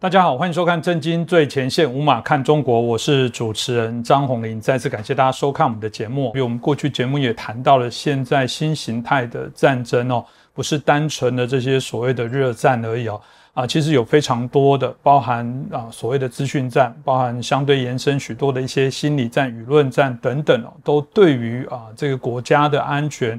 [0.00, 4.58] 大家好，欢迎收看《震惊最前线》，无马看中国，我是主持人张宏林。
[4.58, 6.28] 再次感谢大家收看我们的节目。
[6.28, 10.24] 因为我们过去节目也谈到了，现在新形态的战争哦，
[10.54, 13.20] 不是单纯的这些所谓的热战而已哦，
[13.52, 23.38] 啊，其实有非常多的，包含啊所谓的资讯战，包含相对延伸许多的一些心理战、舆论战等等哦，都对于啊这个国家的安全。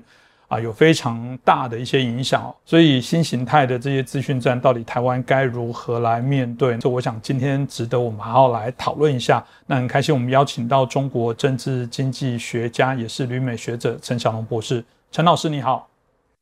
[0.52, 6.78] 啊，有非常大的一些影响，所以新形态的这些资讯战，到底台湾该如何来面对？
[6.78, 9.42] 这我想今天值得我们好好来讨论一下。
[9.66, 14.84] 那很开心，我们邀请到中国政治经济学家，也是旅美学者陈小龙博士。
[15.10, 15.88] 陈老师你好，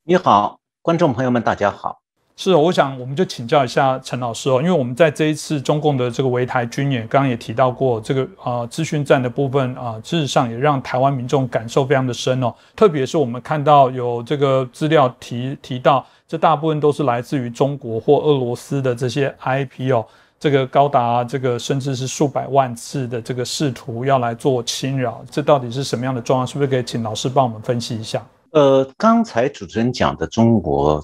[0.06, 2.00] 你好，观众朋友们大家好。
[2.42, 12.56] 是，我想我们就请教一下陈老师哦，因为我们在这一次中共的这个围台军演，刚刚也提到过这个啊资讯战的部分啊，事实上也让台湾民众感受非常的深哦。
[12.78, 20.06] 特别是我们看到有这个资料提提到，这大部分都是来自于中国或俄罗斯的这些 IP 哦，
[20.40, 26.48] 这个高达这个甚至是数百万次的这个试图要来做侵扰，这到底是什么样的状况？
[26.48, 28.26] 是不是可以请老师帮我们分析一下？
[28.52, 31.04] 呃，刚才主持人讲的中国。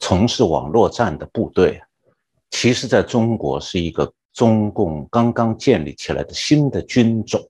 [0.00, 1.80] 从事网络战的部队，
[2.50, 7.40] 其实在中国是一个中共刚刚建立起来的新的军种。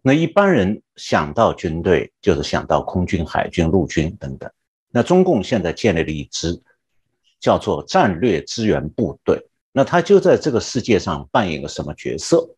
[0.00, 4.50] 那一般人想到军队，就是想到空军、海军、陆军等等。
[4.90, 6.58] 那中共现在建立了一支
[7.38, 9.38] 叫做战略支援部队，
[9.72, 12.48] 那他就在这个世界上扮演个什么角色？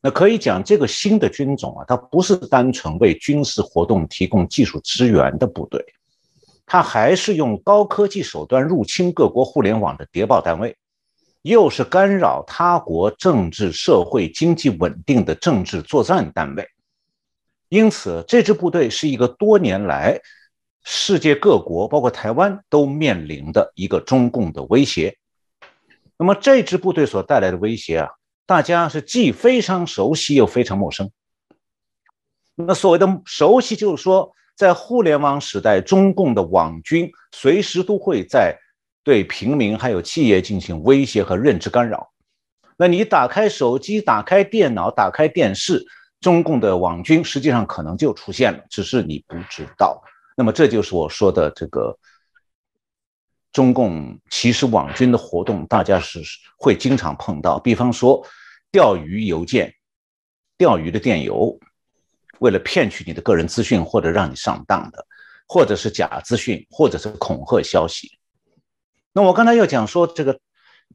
[0.00, 5.84] 那可以讲，这个新的军种啊，它不是单纯为军事活动提供技术支援的部队。
[6.68, 10.76] 他还是用高科技手段入侵各国互联网的谍报单位，
[11.42, 16.68] 又是干扰他国政治、社会、经济稳定的政治作战单位。
[17.68, 20.20] 因此，这支部队是一个多年来
[20.82, 25.16] 世界各国，包括台湾都面临的一个中共的威胁。
[26.18, 28.08] 那么，这支部队所带来的威胁啊，
[28.44, 31.12] 大家是既非常熟悉又非常陌生。
[32.56, 34.32] 那所谓的熟悉，就是说。
[34.56, 38.58] 在互联网时代，中共的网军随时都会在
[39.04, 42.10] 对平民还有企业进行威胁和认知干扰。
[42.78, 45.84] 那你打开手机、打开电脑、打开电视，
[46.20, 50.02] 中共的网军实际上可能就出现了，只是你不知道。
[50.34, 51.94] 那么这就是我说的这个
[53.52, 56.22] 中共其实网军的活动，大家是
[56.56, 57.58] 会经常碰到。
[57.58, 58.26] 比方说
[58.72, 59.74] 钓鱼邮件、
[60.56, 61.58] 钓鱼的电邮。
[62.40, 65.04] 为了骗取你的个人资讯，或者让你上当的，
[65.48, 68.10] 或者是假资讯，或者是恐吓消息。
[69.12, 70.38] 那我刚才又讲说，这个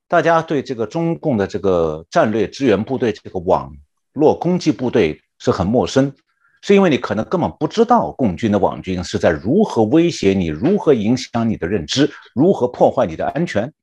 [0.07, 3.71] 大家对这个中共的这个战略支援部队、这个网
[4.13, 6.13] 络攻击部队是很陌生，
[6.61, 13.73] 是因为你可能根本不知道共军的网军是在如何威胁你、如何影响你的认知、如何破坏你的安全。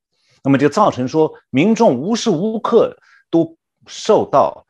[0.45, 2.97] 那么就造成说，民众无时无刻
[3.31, 4.67] 都受到。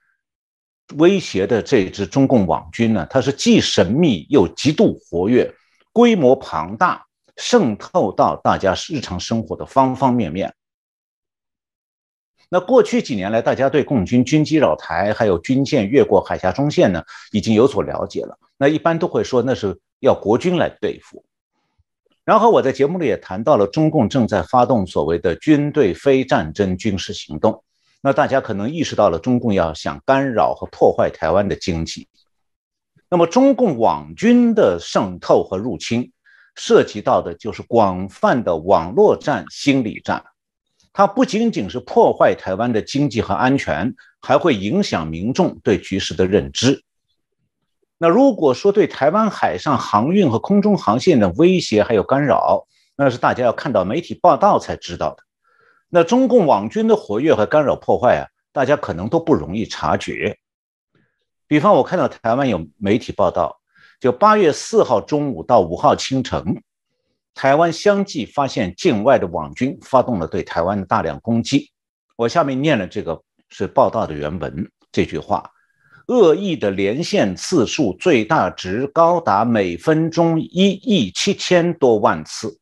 [0.97, 5.53] 威胁的这支中共网军呢，它是既神秘又极度活跃，
[5.93, 7.05] 规模庞大，
[7.37, 10.55] 渗透到大家日常生活的方方面面。
[12.51, 18.39] 那过去几年来，大家对共军军机扰台，还有军舰越过海峡中线呢，已经有所了解了。
[18.57, 21.23] 那一般都会说，那是要国军来对付。
[22.25, 27.63] 然后我在节目里也谈到了，中共正在发动所谓的军队非战争军事行动。
[28.01, 32.09] 那大家可能意识到了，中共要想干扰和破坏台湾的经济。
[33.11, 36.13] 那么，中共网军的渗透和入侵，
[36.55, 40.25] 涉及到的就是广泛的网络战、心理战。
[40.93, 46.83] 它不仅仅是破坏台湾的经济和安全，还会影响民众对局势的认知。
[47.99, 52.67] 那如果说对台湾海上航运和空中航线的威胁还有干扰，
[52.97, 55.23] 那是大家要看到媒体报道才知道的。
[55.91, 60.39] 那中共网军的活跃和干扰破坏啊，大家可能都不容易察觉。
[61.47, 63.59] 比方，我看到台湾有媒体报道，
[63.99, 66.63] 就八月四号中午到五号清晨，
[67.35, 71.71] 台湾相继发现境外的网军发动了对台湾的大量攻击。
[72.17, 75.51] 我下面念了这个是报道的原文，这句话：
[76.09, 82.61] 恶意的连线次数最大值高达每分钟一亿七千多万次，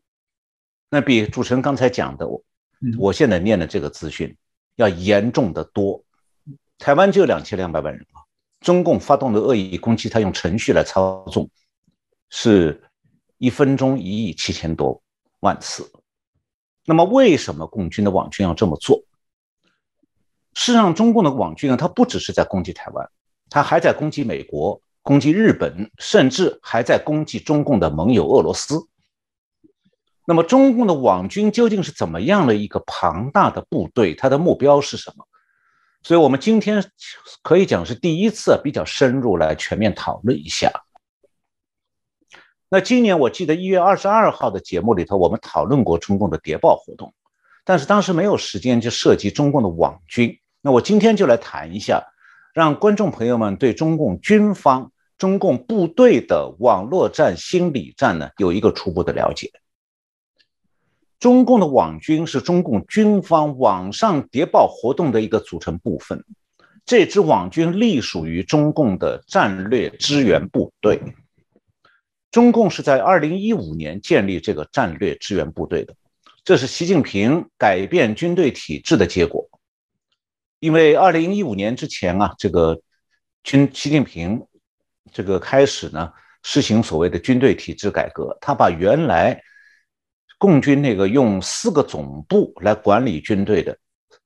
[0.90, 2.40] 那比主持人刚才讲的我。
[2.98, 4.36] 我现在念的这个资讯
[4.76, 6.02] 要严重的多。
[6.78, 8.20] 台湾就两千两百万人啊，
[8.60, 11.48] 中共发动的恶意攻击，他用程序来操纵，
[12.28, 12.82] 是
[13.38, 15.02] 一分钟一亿七千多
[15.40, 15.90] 万次。
[16.84, 19.02] 那么，为什么共军的网军要这么做？
[20.52, 23.10] 事实上，中共的网军呢，他不只是在攻击台湾，
[23.48, 28.86] 他还在攻击美国、攻击日本，甚至还在攻击中共的盟友俄罗斯。
[30.26, 34.14] 那么中共的网军究竟是怎么样的一个庞大的部队？
[34.14, 35.24] 它的目标是什么？
[36.02, 36.84] 所以我们今天
[37.42, 40.70] 可以讲是第一次比较深入来全面讨论一下。
[42.68, 47.14] 那今年我记得一月二十二号的节目里头，我们讨论过中共的谍报活动，
[47.64, 50.36] 但是当时没有时间就涉及中共的网军。
[50.60, 52.04] 那我今天就来谈一下，
[52.52, 59.52] 让观众朋友们对中共军方、中共部队的网络战、心理战呢有一个初步的了解。
[61.18, 66.24] 中共的网军是中共军方网上谍报活动的一个组成部分，
[66.84, 71.00] 这支网军隶属于中共的战略支援部队。
[72.30, 75.94] 中共是在二零一五年建立这个战略支援部队的，
[76.44, 79.48] 这是习近平改变军队体制的结果。
[80.58, 82.78] 因为二零一五年之前啊，这个
[83.42, 84.46] 军习近平
[85.12, 89.40] 这个开始呢实行所谓的军队体制改革，他把原来
[90.38, 93.76] 共军那个用四个总部来管理军队的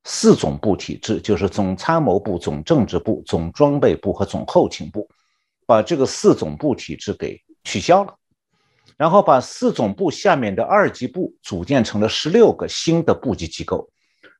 [0.04, 5.08] 四总部体制，就是总参谋部、总政治部、总装备部和总后勤部，
[5.66, 7.40] 把这个四总部体制给。
[7.62, 8.14] 取消了，
[8.96, 13.86] 然后把四总部下面的二级部组建成了十六个新的部级机构，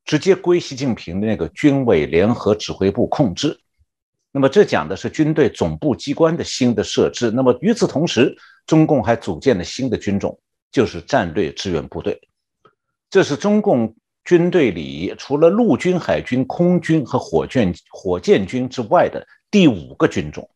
[0.07, 3.61] 直接归习近平的那个军委联合指挥部控制。
[4.33, 7.31] 那么这讲的是军队总部机关的新的设置。
[7.31, 8.35] 那么与此同时，
[8.67, 10.41] 中共还组建了新的军种，
[10.71, 12.21] 就是战略支援部队。
[13.09, 13.95] 这是中共
[14.25, 20.49] 军队里除了陆军、海军、空军和火箭火箭军之外的第五个军种。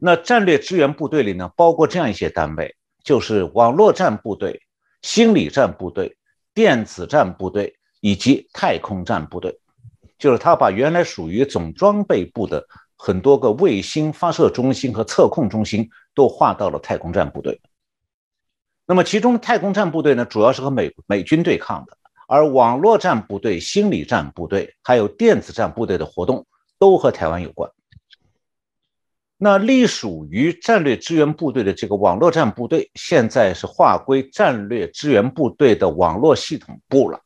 [0.00, 4.62] 那战略支援部队里呢，包括这样一些单位，就是网络战部队、
[5.02, 6.16] 心理战部队、
[6.54, 9.58] 电子战部队以及太空战部队。
[10.16, 12.64] 就是他把原来属于总装备部的
[12.96, 17.60] 很多个卫星发射中心和测控中心都划到了太空战部队。
[18.88, 21.96] 那么其中的太空战部队呢，主要是和美美军对抗的，
[22.26, 26.46] 而网络战部队、心理战部队还有电子战部队的活动
[26.78, 27.70] 都和台湾有关。
[29.36, 37.20] 那隶属于战略支援部队的这个网络战部队，现在是划归战略支援部队的网络系统部了。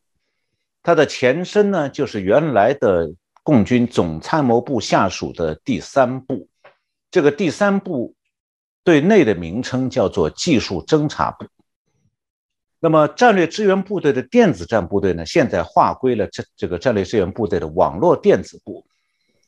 [0.83, 3.09] 它的前身呢，就是原来的
[3.45, 6.49] 共军总参谋部下属的第三部。
[7.13, 8.17] 这个第三部
[8.85, 11.47] 对内的名称叫做技术侦察部。
[12.81, 18.85] 那么战略支援部队的电子战部队呢，现在划归了这这个战略支援部队的网络电子部。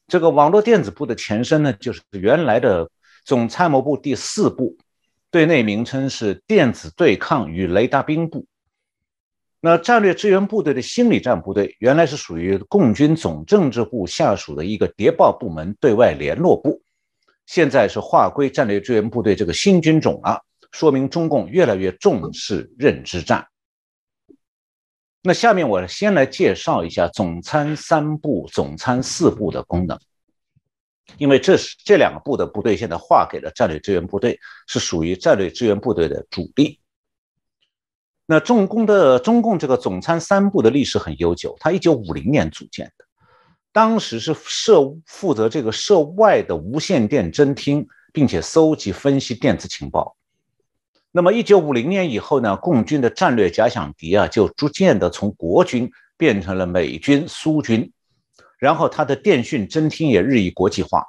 [0.07, 2.89] 这个网络电子部的前身呢，就是原来的
[3.25, 4.77] 总参谋部第四部，
[5.33, 8.47] 对内名称是电子对抗与雷达兵部。
[9.61, 16.83] 那战略支援部队的心理战部队，原来是属于共军总政治部下属的一个谍报部门对外联络部，
[17.46, 20.43] 现在是划归战略支援部队这个新军种了，
[20.73, 23.46] 说明中共越来越重视认知战。
[25.23, 29.99] 那下面我先来介绍一下总参三部、总参四部的功能，
[31.17, 36.79] 因为这是这两个部的部队现在划给了战略支援部队，是属于战略支援部队的主力。
[38.26, 43.04] 那中共的中共这个总参三部的历史很悠久，它一九五零年组建的，
[43.75, 50.17] 当时是涉负责这个涉外的无线电侦听，并且搜集分析电子情报。
[51.11, 57.91] 那么，一九五零年以后呢，共军的战略假想敌啊，就逐渐的从国军变成了美军、苏军，
[58.61, 61.05] 然后它的电讯侦听也日益国际化。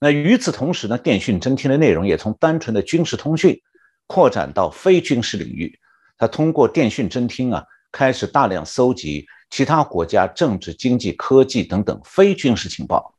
[0.00, 3.60] 那与此同时呢，电讯侦听的内容也从单纯的军事通讯
[4.06, 5.78] 扩展到非军事领域。
[6.16, 13.14] 它通过电讯侦听啊，开始大量搜集其他国家政治、经济、科技等等非军事情报。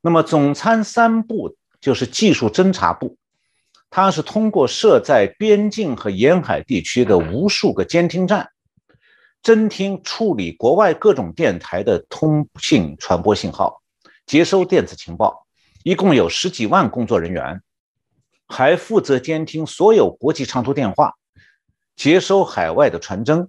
[0.00, 3.16] 那么，总参三部就是技术侦察部。
[3.88, 8.50] 它是通过设在边境和沿海地区的无数个监听站，
[9.42, 13.80] 侦听处理国外各种电台的通信传播信号，
[14.26, 15.46] 接收电子情报，
[15.84, 17.62] 一共有十几万工作人员，
[18.48, 21.14] 还负责监听所有国际长途电话，
[21.96, 23.48] 接收海外的传真。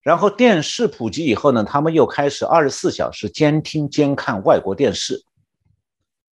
[0.00, 5.24] 然后电视普及以后呢，他们又开始二十四小时监听监看外国电视。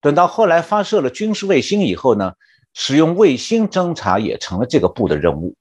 [0.01, 2.33] 等到后来发射了军事卫星以后呢？
[2.77, 5.55] 使用卫星侦察也成了这个部的任务。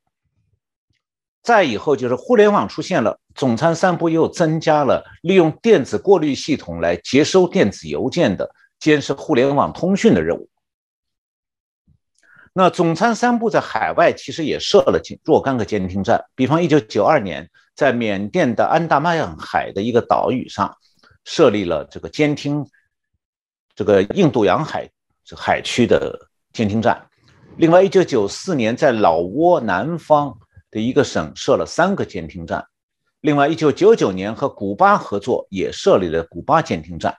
[1.43, 8.49] 再以后就是互联网出现了，总参三部又增加了利用电子过滤系统来接收电子邮件的
[8.79, 10.49] 监视互联网通讯的任务。
[12.53, 20.73] 那总参三部在海外其实也设了若干个监听站，比方一九九二年在缅甸的安达曼海的一个岛屿上
[21.25, 22.65] 设立了这个监听
[23.75, 24.89] 这个印度洋海
[25.35, 26.29] 海区的。
[26.53, 27.03] 监听站，
[27.57, 30.37] 另外，一九九四年在老挝南方
[30.69, 32.63] 的一个省设了三个监听站。
[33.21, 37.11] 另外，一九九九年和古巴合作，也设立了古巴监听站。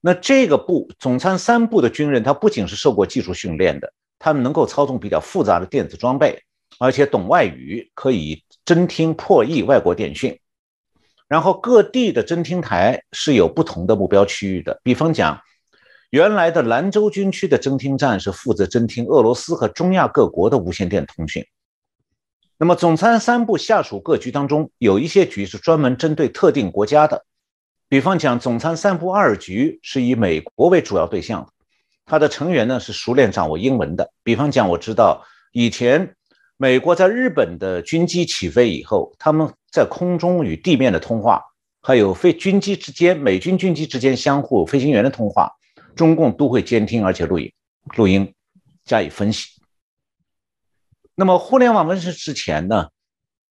[0.00, 6.40] 那这个部总参三部的军人，他不仅是受过技术训练的，他们能够操纵比较复杂的电子装备，
[6.78, 10.38] 而且懂外语，可以侦听破译外国电讯。
[11.26, 15.40] 然后各地的侦听台是有不同的目标区域的，比方讲，
[16.10, 21.44] 原来的兰州军区的侦听站是负责侦听俄罗斯和中亚各国的无线电通讯。
[22.56, 27.24] 那么，总参三部下属各局当中，有一些局是专门针对特定国家的。
[27.88, 31.52] 比方讲，总参三部二局是以美国为主要对象的，
[32.04, 34.12] 它的成员呢是熟练掌握英文的。
[34.22, 36.14] 比方讲，我知道以前
[36.58, 41.42] 美国在日本的军机起飞以后，他们在空中与地面的通话，
[41.80, 45.50] 还有飞军机之间、美军军机之间相互飞行员的通话，
[45.96, 47.50] 中共都会监听而且录影、
[47.96, 48.34] 录音
[48.84, 49.48] 加以分析。
[51.14, 52.88] 那么，互联网问世之前呢，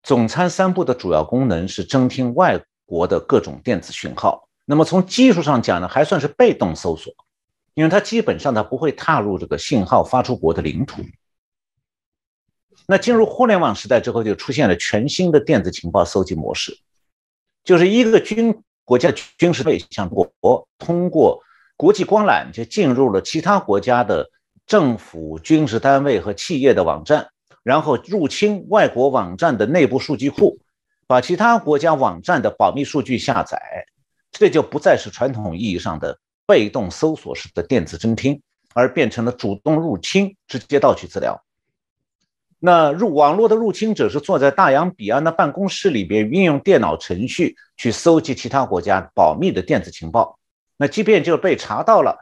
[0.03, 4.50] 总参三部的主要功能是侦听外国的各种电子讯号。
[4.65, 7.13] 那么从技术上讲呢，还算是被动搜索，
[7.75, 11.03] 因为它基本上它不会踏入这个信号发出国的领土。
[12.88, 16.75] 那进入互联网时代之后，就出现了全新的电子情报搜集模式，
[17.63, 21.44] 就是一个军国家军事备向国通过
[21.75, 24.29] 国际光缆就进入了其他国家的
[24.65, 27.27] 政府、军事单位和企业的网站。
[27.63, 30.58] 然后入侵外国网站的内部数据库，
[31.08, 33.60] 把其他国家网站的保密数据下载，
[34.32, 38.42] 这就不再是传统意义上的被动搜索式的电子侦听，
[38.74, 41.42] 而变成了主动入侵，直接盗取资料。
[42.60, 50.38] 那入网络的入侵者是坐在大洋彼岸的办公室里边，运用电脑程序去搜集其他国家保密的电子情报。
[50.76, 52.18] 那即便就被查到了。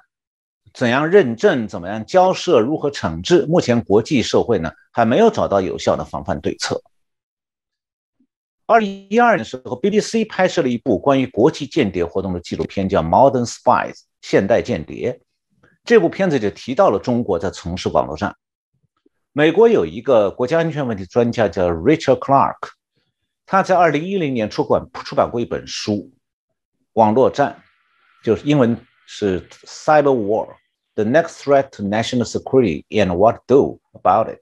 [0.73, 1.67] 怎样认证？
[1.67, 2.59] 怎么样交涉？
[2.59, 3.45] 如何惩治？
[3.45, 6.81] 目前国际社会呢还没有找到有效的防范对策。
[8.67, 15.21] 二零一二年的时候，BBC 拍摄了一部关于国际间谍活动的纪录片，叫《Modern Spies》（现代间谍）。
[15.85, 18.35] 这部片子就提到了中国在从事网络战。
[19.33, 22.55] 美国有一个国家安全问题专家叫 Richard Clark，
[23.45, 25.93] 他在二零一零年出版出版过一本书，
[26.93, 27.61] 《网络战》，
[28.25, 30.55] 就是英文是 Cyber War。
[30.95, 34.41] The next threat to national security and what do about it？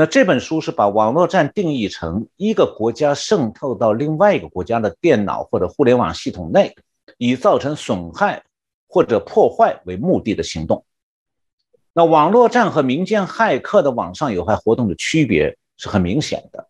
[0.00, 6.72] 那这本书是把网络战定义成一个国家渗透到另外一个国家的电脑或者互联网系统内，
[7.16, 8.44] 以造成损害
[8.86, 10.84] 或者破坏为目的的行动。
[11.92, 16.68] 那网络战和民间骇客的网上有害活动的区别是很明显的。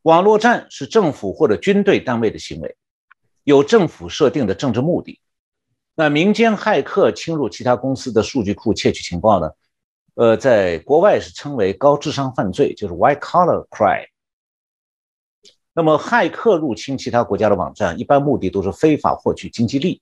[0.00, 2.74] 网络战是政府或者军队单位的行为，
[3.44, 5.20] 有政府设定的政治目的。
[5.94, 9.50] 那民间骇客侵入其他公司的数据库窃取情报呢？
[10.16, 14.08] 呃，在国外是称为高智商犯罪，就是 white collar crime。
[15.74, 20.00] 那么，骇客入侵其他国家的网站，一般目的都是非法获取经济利益。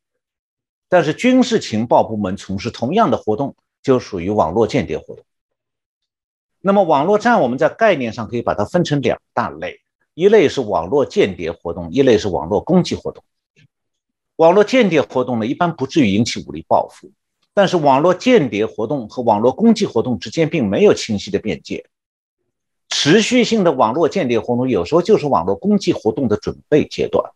[0.89, 5.25] 但是，军事情报部门从事同样的活动，就属于网络间谍活动。
[6.61, 9.81] 那么，网络战我们在概念上可以把它分成两大类：
[10.15, 13.25] 一类是网络间谍活动，一类是网络攻击活动。
[14.37, 17.11] 网络间谍活动呢，一般不至于引起武力报复，
[17.55, 21.87] 但是网络间谍活动和网络攻击活动之间并没有清晰的边界。
[22.91, 27.31] 持续性的网络间谍活动有时候就是网络攻击活动的准备阶段。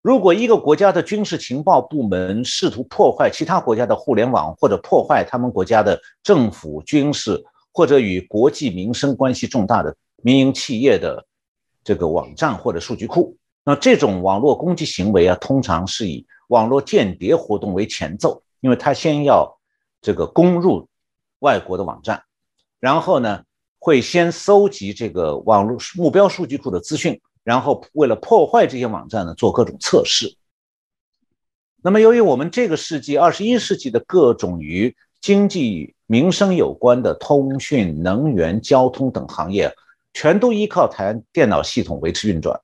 [0.00, 11.26] 如果一个国家的军事情报部门试图破坏其他国家的互联网，或者破坏他们国家的政府、军事或者与国际民生关系重大的民营企业的
[11.84, 13.36] 这个网站或者数据库。
[13.64, 19.58] 那这种网络攻击行为啊，通常是以网络间谍活动为前奏，因为他先要
[20.00, 20.88] 这个攻入
[21.40, 22.22] 外国的网站，
[22.80, 23.44] 然后呢，
[23.78, 30.36] 会先搜集这个网络目标数据库的资讯，然后为了破坏这些网站呢，做各种测试。
[31.80, 39.72] 那么，由于我们这个世纪二十一世纪的各种与经济民生有关的通讯、能源、交通等行业，
[40.12, 42.60] 全都依靠台电脑系统维持运转。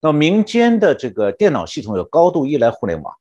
[0.00, 3.12] 那民间的这个电脑系统有高度依赖互联网，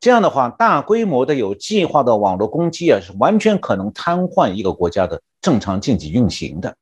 [0.00, 6.76] 这样的话，大规模的有计划的网络攻击啊，是完全可能瘫痪一个国家的正常经济运行的。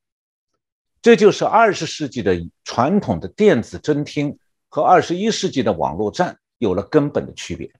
[1.01, 4.37] 这就是二十世纪的传统的电子侦听
[4.69, 7.71] 和二十一世纪的网络战有了根本的区别，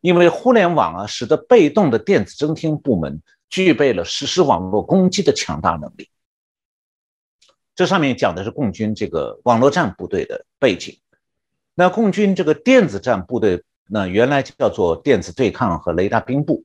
[0.00, 6.08] 因为互联网啊，使得被动的电子侦听部门具备了实施网络攻击的强大能力。
[7.74, 10.98] 这上面讲的是共军这个网络战部队的背景。
[11.74, 16.62] 那共军这个电子战部队，那原来叫做电子对抗和雷达兵部，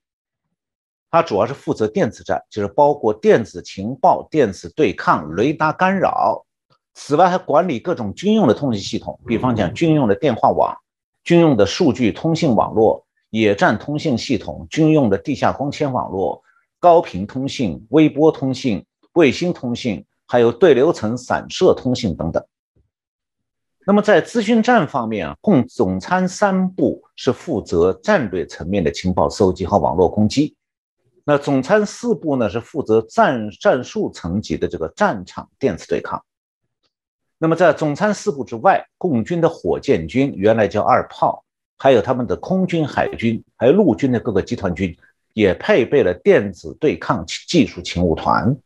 [1.09, 6.45] 它主要是负责电子战，就是包括电子情报、电子对抗、雷达干扰。
[6.93, 10.77] 此外，还管理各种军用的通信系统，比方讲军用的电话网、
[11.23, 16.43] 军用的数据通信网络、野战通信系统、军用的地下光纤网络、
[16.79, 22.45] 高频通信、微波通信、卫星通信，还有对流层散射通信等等。
[23.87, 30.55] 那么在资讯战方面啊，共总参三部是负责战略层面的情报搜集和网络攻击，
[31.23, 36.19] 那总参四部呢是负责战战术层级的这个战场电子对抗。
[37.37, 41.43] 那么在总参四部之外，共军的火箭军原来叫二炮，
[41.77, 44.97] 还有他们的空军、海军，还有陆军的各个集团军，
[45.33, 48.57] 也配备了电子对抗技术勤务团。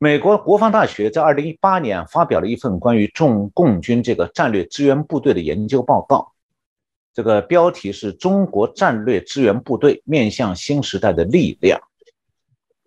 [0.00, 6.32] 美国国防大学在二零一八年发表了一份关于中共军这个战略支援部队的研究报告，
[7.12, 11.80] 这个标题是中国战略支援部队面向新时代的力量，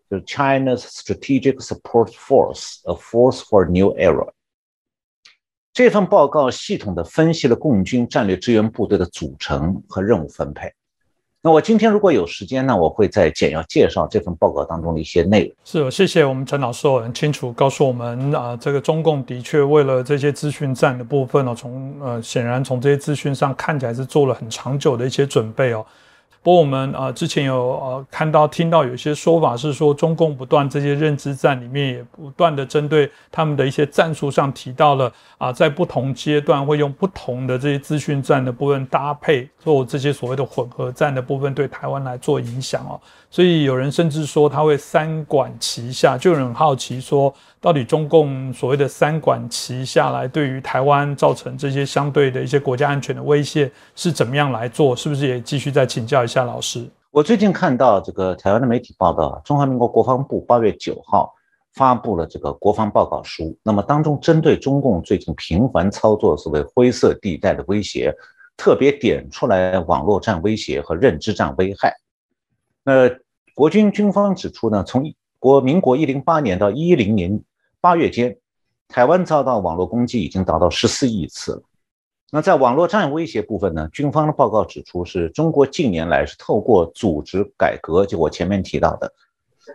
[0.10, 4.32] 就是 China's Strategic Support Force, a Force for New Era。
[5.74, 10.74] 这份报告系统的分析了共军战略支援部队的组成和任务分配。
[11.44, 15.56] 那我今天如果有时间呢，我会再简要介绍这份报告当中的一些内容。
[15.64, 25.84] 是，谢谢我们陈老师很清楚告诉我们啊，这个中共的确为了这些资讯站的部分呢，从呃显然从这些资讯上看起来是做了很长久的一些准备哦。
[26.44, 43.00] 不过我们呃之前有呃看到听到有些说法是说，中共不断这些认知战里面也不断的针对他们的一些战术上提到了啊，在不同阶段会用不同的这些资讯战的部分搭配做这些所谓的混合战的部分，对台湾来做影响哦。
[43.32, 54.94] 所以有人甚至说他会三管齐下，就有人好奇说，到底中共所谓的三管齐下来，对于台湾造成这些相对的一些国家安全的威胁是怎么样来做？
[54.94, 56.86] 是不是也继续再请教一下老师？
[57.10, 61.34] 我最近看到这个台湾的媒体报道，中华民国国防部八月九号
[61.76, 68.14] 发布了这个国防报告书，那么当中针对中共最近频繁操作所谓灰色地带的威胁，
[68.58, 71.96] 特别点出来网络战威胁和认知战危害。
[72.84, 73.08] 那
[73.54, 77.42] 国军军方指出呢，从一国民国一零八年到一零年
[77.80, 78.38] 八月间，
[78.88, 81.64] 台湾遭到网络攻击已经达到十四亿次了。
[82.32, 89.14] 那在网络战威胁部分呢，军方的报告指出，是中国近年来是透过组织改革，就我前面提到的，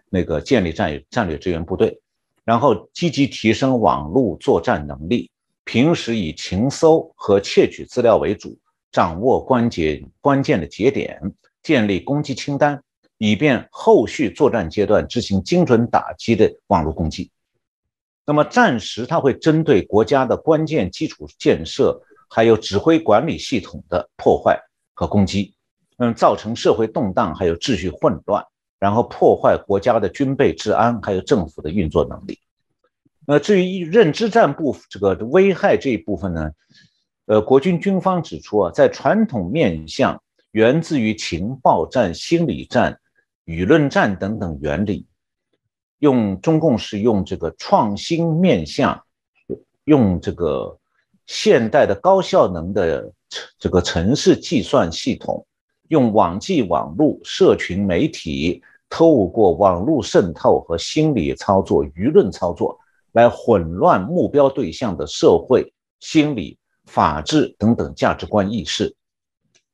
[0.08, 2.00] 那个建立战战略支援部队，
[2.44, 5.30] 然后积极提升网络作战能力，
[5.64, 8.56] 平时以情搜和窃取资料为主，
[8.90, 11.20] 掌握关键关键的节点，
[11.62, 12.82] 建立攻击清单。
[13.18, 17.30] 以便后续作战阶段执行精准打击的网络攻击。
[18.26, 24.60] 那么战时，它会针对国家的关键基础建设，还有指挥管理系统的破坏
[24.94, 25.54] 和攻击，
[25.98, 28.44] 嗯，造成社会动荡，还有秩序混乱，
[28.78, 32.38] 然后破坏国家的军备治安，还有政府的运作能力。
[33.26, 36.50] 那至于认知战部这个危害这一部分呢？
[37.26, 43.00] 呃，国军军方指出啊，在传统面向源自于情报战、心理战。
[43.46, 45.06] 舆论战等等原理，
[46.00, 49.00] 用中共是用这个创新面向，
[49.84, 50.76] 用这个
[51.26, 53.12] 现代的高效能的
[53.56, 55.46] 这个城市计算系统，
[55.88, 62.76] 用网际网络、社群媒体，透过网络渗透和心理操作、舆论操作，
[63.12, 68.92] 来混乱目标对象的社会心理、法治等等价值观意识。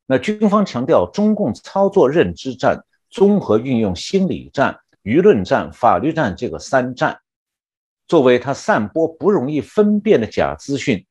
[0.07, 2.85] 那军方强调，中共操作认知战。
[3.13, 7.21] 综合运用心理战、舆论战、法律战这个三战，
[8.09, 11.05] 作为他散播不容易分辨的假资讯，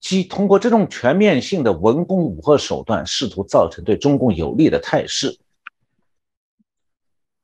[0.00, 5.38] 即通过这种全面性的文攻武吓手段，试图造成对中共有利的态势。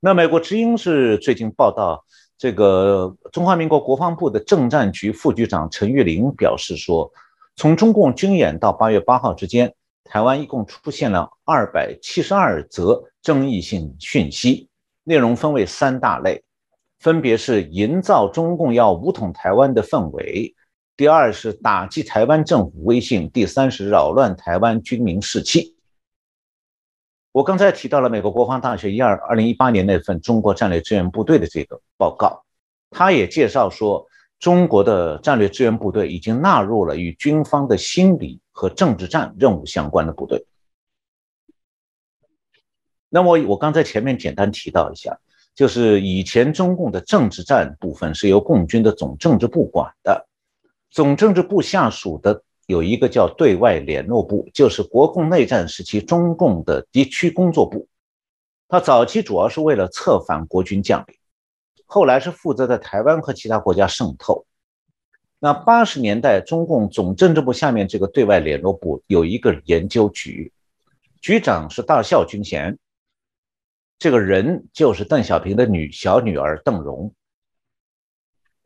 [0.01, 2.03] 那美国之音是最近报道，
[2.37, 7.09] 这个中华民国国防部的政战局副局长陈玉玲表示说，
[7.55, 9.73] 从中共军演到八月八号之间。
[10.05, 14.69] 台湾一共出现了二百七十二则争议性讯息，
[15.03, 16.43] 内容分为三大类，
[16.99, 20.53] 分别是营造中共要武统台湾的氛围；
[20.95, 25.75] 第二是打击台湾政府威信；第三是扰乱台湾军民士气。
[27.31, 32.43] 我刚才提到了美国国防大学一二二零一八年那份中国战略支援部队的这个报告，
[32.91, 34.05] 他也介绍说。
[34.39, 40.45] 中国的战略支援部队已经纳入了与军方的心理和政治战任务相关的部队。
[43.15, 45.15] 那么我刚才前面简单提到一下，
[45.53, 50.27] 就是以前中共的政治战部分是由共军的总政治部管的，
[50.89, 57.87] 总政治部下属的有一个叫对外联络部，就是国共内战时期中共的敌区工作部。
[58.67, 61.15] 他早期主要是为了策反国军将领，
[61.85, 64.43] 后来是负责在台湾和其他国家渗透。
[65.37, 70.51] 那八十年代，中共总政治部下面这个对外联络部有一个研究局，
[71.21, 72.75] 局长是大校军衔，
[74.03, 77.13] 这个人就是邓小平的女小女儿邓蓉。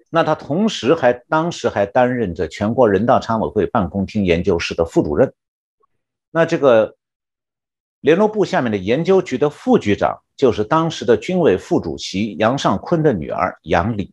[0.09, 5.31] 那他同时还当时还担任着全国人大常委会办公厅研究室的副主任。
[6.31, 6.95] 那这个
[7.99, 14.11] 联络部下面的研究局的副局长就是当时的军委副主席杨尚昆的女儿杨丽。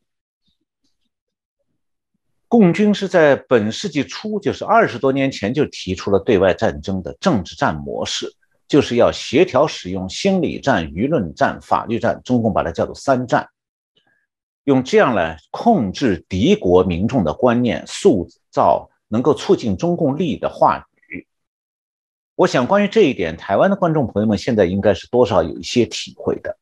[2.48, 8.30] 共军是在本世纪初，就是二十多年前就提出了对外战争的政治战模式，
[8.74, 13.48] 就是要协调使用心理战、舆论战、法律战，中共把它叫做三战。
[14.64, 21.24] 用这样来控制敌国民众的观念，塑造能够促进中共利益的话语。
[22.34, 26.58] 我想，关于这一点，台湾的观众朋友们现在应该是多少有一些体会的。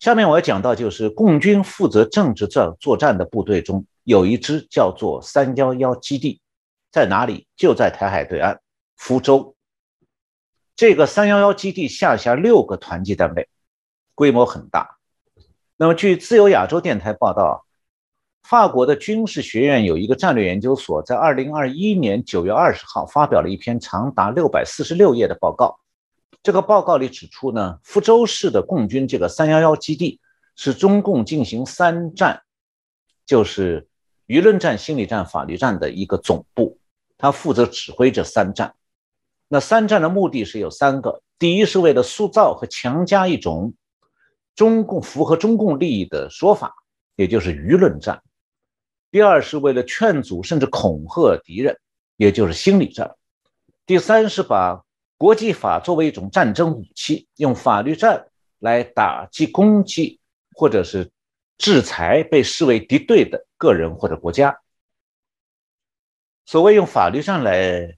[0.00, 6.40] 下面我要讲到，就是共军负责政治战作战的部队中，有一支叫做“三幺幺基地”，
[6.90, 7.46] 在哪里？
[7.54, 8.58] 就在台海对岸，
[8.96, 9.54] 福州。
[10.80, 13.50] 这个“三幺幺基地”下辖六个团级单位，
[14.14, 14.96] 规模很大。
[15.76, 17.66] 那么，据自由亚洲电台报道，
[18.44, 25.78] 法国的军事学院有一个战略研究所，在二零二一年九月二十号发表了一篇长达六百四十六页的报告。
[26.42, 30.18] 这个报告里指出呢，福州市的共军这个三幺幺基地
[30.56, 32.40] 是中共进行三战，
[33.26, 33.86] 就是
[34.26, 36.78] 舆论战、心理战、法律战的一个总部，
[37.18, 38.74] 他负责指挥这三战。
[39.52, 43.74] 那三战的目的是有三个：第一，是为了塑造和强加一种。
[44.56, 46.74] 中共符合中共利益的说法，
[47.16, 48.18] 也就是舆论战；
[49.10, 51.78] 第二是为了劝阻甚至恐吓敌人，
[52.16, 53.06] 也就是心理战；
[53.86, 54.84] 第三是把
[55.16, 58.26] 国际法作为一种战争武器，用法律战
[58.58, 60.20] 来打击攻击
[60.54, 61.10] 或者是
[61.56, 64.60] 制裁被视为敌对的个人或者国家。
[66.44, 67.96] 所谓用法律战来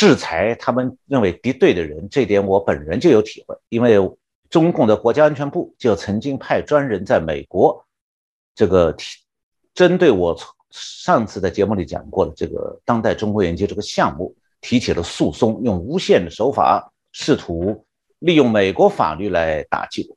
[0.00, 3.98] 制裁他们认为敌对的人，这点我本人就有体会，因为。
[4.48, 7.86] 中共的国家安全部就曾经派专人在美国，
[8.52, 8.96] 这个
[9.72, 10.36] 针对我
[10.70, 17.86] 上次在节目里讲过的这个当代中国研究这个项目提起了诉讼，用诬陷的手法试图
[18.18, 20.16] 利用美国法律来打击我，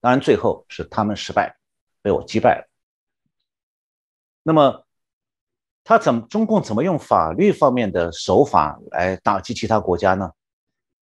[0.00, 1.54] 当然最后是他们失败，
[2.00, 2.66] 被我击败了。
[4.42, 4.85] 那么
[5.88, 10.28] 他怎么中共怎么用法律方面的手法来打击其他国家呢？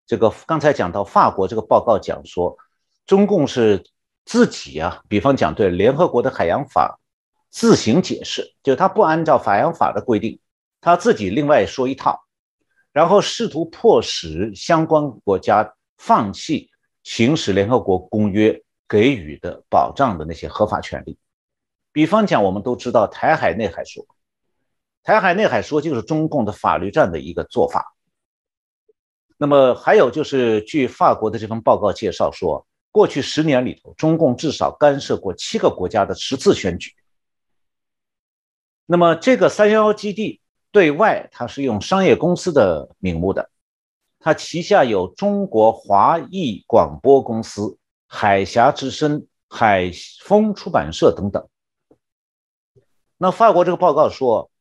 [0.06, 2.54] 这个刚才讲到法国这个报告讲说。
[3.06, 3.84] 中共是
[4.24, 6.98] 自己啊，比方讲对联合国的海洋法
[7.50, 10.40] 自行解释，就他不按照海洋法的规定，
[10.80, 12.18] 他自己另外说一套，
[12.92, 16.70] 然后试图迫使相关国家放弃
[17.02, 21.18] 行使联合国公约给予的保障的那些合法权利。
[21.92, 24.02] 比方讲，我们都知道台海内海说，
[25.04, 27.94] 台海内海说就是中共的法律战的一个做法。
[29.36, 32.66] 那么还有就是，据法国的这份报告介绍说。
[32.94, 36.92] 过去十年里头，中共至少干涉过七个国家的十次选举。
[38.86, 40.40] 那么，这个三幺幺基地
[40.70, 43.50] 对外它是用商业公司的名目的，
[44.20, 49.90] 它旗下有中国华裔广播公司、海峡之声、海
[50.22, 51.48] 风出版社等等。
[53.16, 54.52] 那法国这个报告说，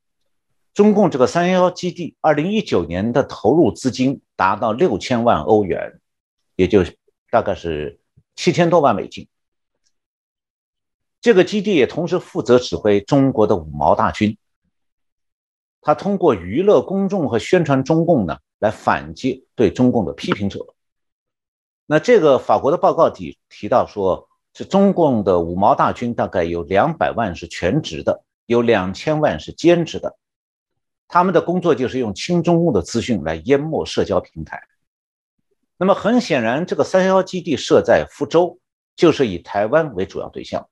[0.73, 5.99] 中共这个三幺幺基地二零一九年的投入资金达到六千万欧元，
[6.55, 6.83] 也就
[7.29, 7.99] 大概是。
[8.35, 9.27] 七千多万美金，
[11.21, 14.35] 这个基地也同时负责指挥中国的五毛大军。
[15.81, 20.65] 他通过娱乐公众和宣传中共呢，来反击对中共的批评者。
[21.85, 30.17] 那这个法国的报告提提到说，是中共的五毛大军大概有两百万是全职的，有两千万是兼职的。
[31.07, 34.61] 他们的工作就是用亲中共的资讯来淹没社交平台。
[35.77, 38.57] 那么很显然，这个三幺幺基地设在福州，
[38.95, 40.65] 就是以台湾为主要对象。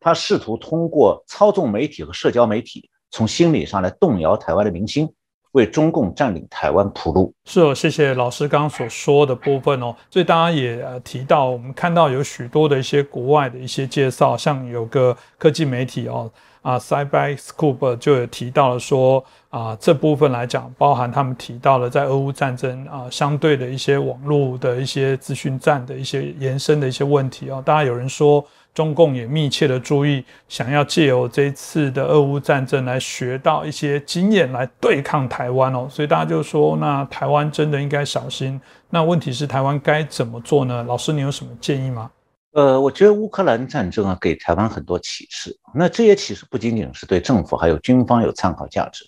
[0.00, 5.08] 他试图通过操纵媒体和社交媒体，从心理上来动摇台湾的民心，
[5.52, 7.32] 为中共占领台湾铺路。
[7.44, 9.94] 是哦，谢谢老师刚刚所说的部分哦。
[10.10, 16.30] 所以大家也提到，我们看到有许多的一些国外的一些介绍，像有个科技媒体哦。
[16.66, 27.62] 啊，Cyberscoop 就有提到了说啊，这部分来讲，包含他们提到了在俄乌战争啊，相对的一些网络的一些资讯战的一些延伸的一些问题哦。
[27.64, 28.44] 当然有人说。
[28.76, 35.88] 中共也密切的注意，想要借由这一次的俄乌战争来学到一些经验，来对抗台湾哦。
[35.90, 38.60] 所以大家就说，那台湾真的应该小心。
[38.90, 40.82] 那问题是，台湾该怎么做呢？
[40.82, 42.10] 老师，你有什么建议吗？
[42.56, 45.54] 呃，我觉得乌克兰战争啊，给台湾很多启示。
[45.74, 49.04] 那这些启示不仅仅是对政府还有军方有参考价值，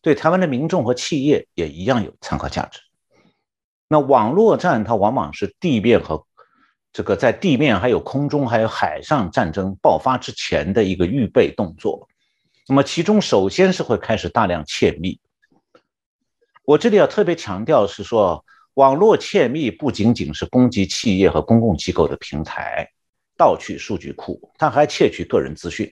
[0.00, 2.80] 对台湾的民众和企业也一样有参考价值。
[3.86, 6.24] 那网络战它往往是地面和
[6.90, 12.08] 这个在地面、还有空中、还有海上战争爆发之前的一个预备动作，
[12.66, 15.20] 那么其中首先是会开始大量窃密。
[16.64, 18.42] 我这里要特别强调是说，
[18.76, 22.86] 网络窃密不仅仅是攻击企业和公共机构的平台，
[23.36, 25.90] 盗取数据库，它还窃取个人资讯。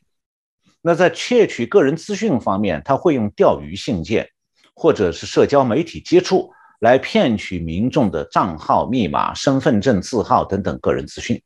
[0.83, 4.29] 那在窃取个人资讯方面，他会用钓鱼信件
[4.75, 6.51] 或者是社交媒体接触。
[6.81, 11.41] 来骗取民众的账号、密码、身份证字号等等个人资讯，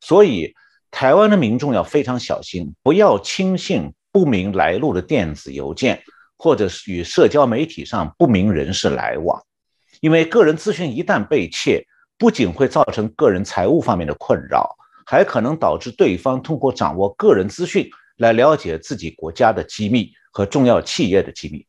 [0.00, 0.52] 所以
[0.90, 6.02] 台湾的民众要非常小心，不要轻信不明来路的电子邮件，
[6.36, 9.42] 或者是与社交媒体上不明人士来往，
[10.00, 21.66] 因为个人资讯一旦被窃，不仅会造成个人财务方面的困扰，还可能导致对方通过掌握个人资讯来了解自己国家的机密和重要企业的机密。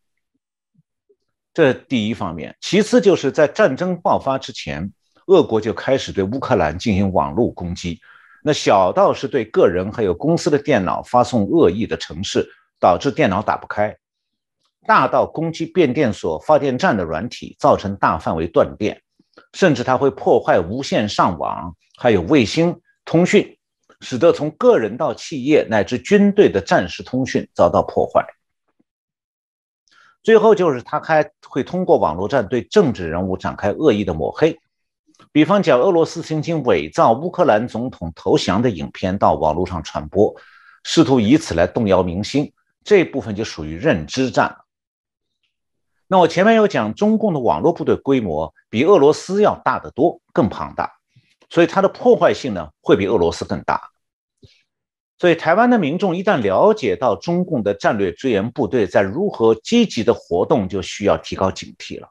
[1.54, 4.92] 这第一方面，其次就是在战争爆发之前，
[5.28, 8.00] 俄国就开始对乌克兰进行网络攻击。
[8.44, 12.48] 那小到是对个人还有公司的电脑发送恶意的程式，
[12.80, 13.92] 导致电脑打不开；
[14.90, 19.00] 大到攻击变电所、发电站的软体，造成大范围断电，
[19.54, 22.76] 甚至它会破坏无线上网，还有卫星
[23.06, 23.56] 通讯，
[24.02, 28.26] 使得从个人到企业乃至军队的战时通讯遭到破坏。
[30.24, 34.58] 最后就是他还会通过网络战对政治人物展开恶意的抹黑，
[35.32, 40.36] 比方讲俄罗斯曾经伪造乌克兰总统投降的影片到网络上传播，
[40.84, 42.52] 试图以此来动摇民心，
[42.84, 44.66] 这部分就属于认知战了。
[46.12, 50.92] 那我前面有讲，中共的网络部队规模比俄罗斯要大得多，更庞大，
[51.52, 53.80] 所以它的破坏性呢会比俄罗斯更大。
[55.20, 62.10] 所以，台湾的民众一旦了解到中共的战略支援部队在如何积极的活动，就需要提高警惕了。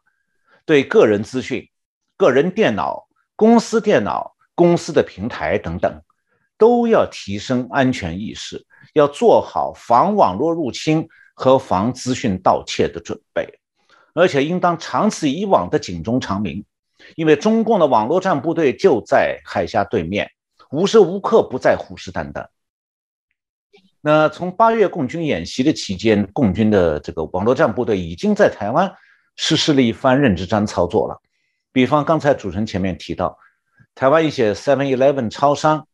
[0.65, 1.69] 对个人资讯、
[2.17, 6.01] 个人电脑、公司电脑、公司的平台等等，
[6.57, 13.59] 都要提升安全意识，要做好防网络入侵和防资讯盗窃的准备，
[14.19, 16.65] 而且应当长此以往的警钟长鸣，
[17.15, 20.29] 因为中共的网络战部队就在海峡对面，
[20.73, 22.49] 无时无刻不在虎视眈眈。
[24.01, 28.93] 那从八月共军演习的期间，共军的这个网络战部队已经在台湾
[29.37, 31.23] 实施了一番认知战操作了。
[31.71, 33.39] 比方刚才主持人前面提到，
[33.95, 35.87] 台湾一些 Seven Eleven 超商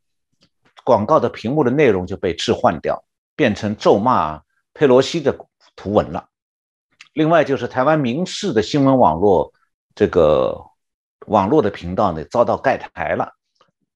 [0.82, 3.04] 广告的屏幕的内容就被置换掉，
[3.36, 4.40] 变成咒骂
[4.72, 5.36] 佩洛西的
[5.76, 6.26] 图文了。
[7.14, 9.52] 另外就是台湾民视的新闻网络
[9.94, 10.62] 这个
[11.26, 13.32] 网络的频道呢遭到盖台了。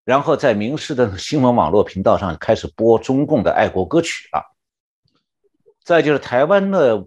[0.04, 4.56] 然后在民视的新闻网络频道上开始播中共的爱国歌曲了。
[5.84, 7.06] 再就是台湾的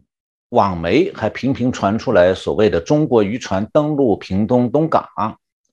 [0.50, 5.10] 网媒还频频传出来所谓的中国渔船登陆屏东东港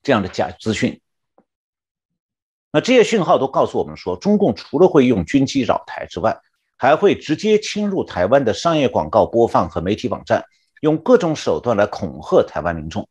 [0.02, 1.00] 这样的假资讯。
[2.70, 6.38] 那这些讯号都告诉我们说，中共除了会用军机扰台之外，
[6.78, 10.42] 还会直接侵入台湾的商业广告播放和媒体网站，
[10.80, 13.06] 用各种手段来恐吓台湾民众。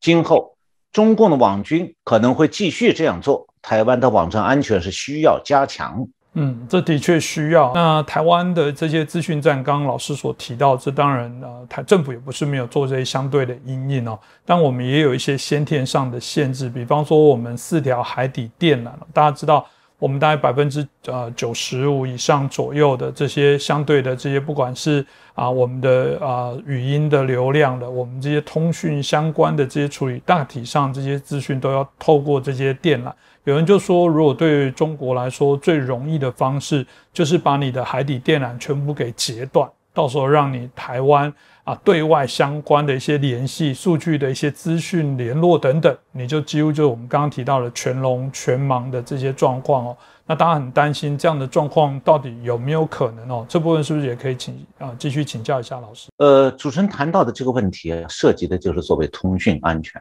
[0.00, 0.54] 今后。
[0.94, 6.06] 中共的网军可能会继续这样做，台湾的网站安全是需要加强。
[6.34, 7.72] 嗯，这的确需要。
[7.74, 19.66] 那台湾的这些资讯站，刚刚老师所提到，这当然呃，台政府也不是没有做这些相对的因应哦，但我们也有一些先天上的限制，比方说我们四条海底电缆，大家知道。
[19.98, 25.04] 我们大概百分之呃九十五以上左右的这些相对的这些，不管是
[25.34, 33.12] 啊我们的啊语音的流量的，我们这些通讯相关的这些处理，大体上这些资讯都要透过这些电缆。
[33.44, 41.32] 有人就说，如果对中国来说最容易的方式，就是把你的海底电缆全部给截断，到时候让你台湾。
[41.64, 49.96] 啊，对外相关的一些联系、数据的一些资讯联络等等，你就几乎就我们刚刚提到的全聋全盲的这些状况哦。
[50.26, 53.46] 那大家很担心这样的状况到底有没有可能哦？
[53.48, 56.10] 这部分是不是也可以请啊继续请教一下老师？
[56.18, 60.00] 呃，主持人谈到的这个问题啊涉及的就是作为通讯安全，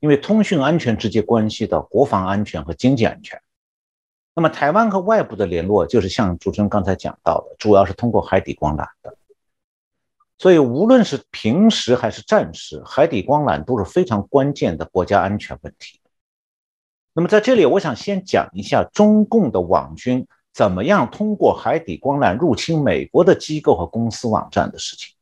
[0.00, 3.40] 因为通讯安全直接关系到国防安全和经济安全。
[4.34, 9.16] 那么台湾和外部的联络，就是像主持人刚才讲到的，主要是通过海底光缆的。
[10.38, 16.00] 所以无论是平时还是战时，海底光缆都是非常关键的国家安全问题。
[17.12, 25.14] 那么在这里，我想先讲一下中共的网军怎么样通过海底光缆入侵美国的机构和公司网站的事情，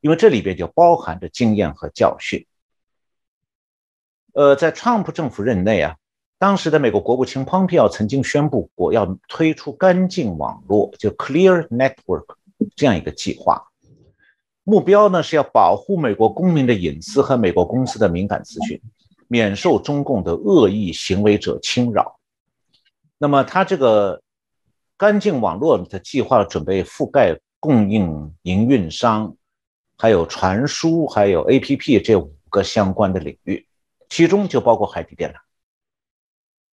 [0.00, 2.46] 因为这里边就包含着经验和教训。
[4.34, 5.96] 呃，在川普政府任内啊。
[6.38, 12.36] 当时的美国国务卿 Pompeo 曾经宣布过要推出干净网络，就 Clear Network
[12.74, 13.68] 这样一个计划，
[14.68, 18.82] 目标呢是要保护美国公民的隐私和美国公司的敏感资讯，
[19.28, 22.18] 免受中共的恶意行为者侵扰。
[23.16, 24.20] 那么，他这个
[24.96, 29.36] 干净网络的计划准备覆盖供应、营运商，
[29.96, 33.64] 还有传输，还有 APP 这五个相关的领域，
[34.08, 35.36] 其中就包括海底电缆。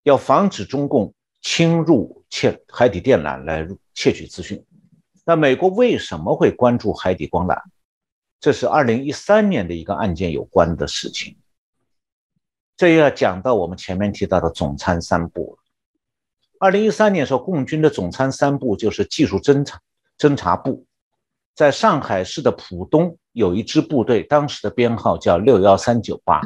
[0.01, 4.65] 要防止中共侵入窃海底电缆来窃取资讯。
[5.23, 7.61] 那美国为什么会关注海底光缆？
[8.43, 11.37] 这是二零一三年的一个案件有关的事情。
[12.75, 15.63] 这又要讲到我们前面提到的总参三部了。
[16.59, 19.79] 二零一三年时候，共军的总参三部就是技术侦察
[20.17, 20.85] 侦察部，
[21.55, 26.41] 在上海市的浦东有一支部队，当时的编号叫六幺三九八。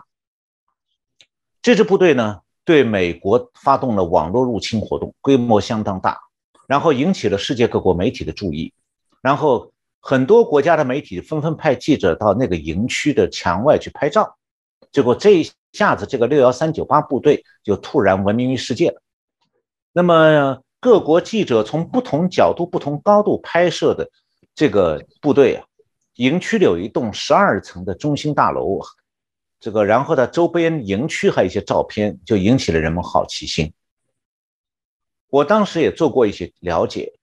[1.63, 2.41] 这支部队呢？
[2.63, 6.19] 对美国发动了网络入侵活动，规模相当大，
[6.67, 8.71] 然后引起了世界各国媒体的注意，
[9.19, 14.37] 然后很多国家的媒体纷纷派记者到那个营区的墙外去拍照，
[14.91, 19.01] 结果这一下子，这个六幺三九八部队就突然闻名于世界了。
[19.91, 24.09] 那么各国记者从不同角度、不同高度拍摄的
[24.55, 25.65] 这个部队啊，
[26.15, 28.79] 营区里有一栋十二层的中心大楼。
[29.59, 33.73] 这个，然后呢，周边营区还有一些照片，就引起了人们好奇心。
[35.29, 37.16] 我当时也做过一些了解，